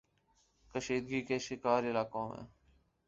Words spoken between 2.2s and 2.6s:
میں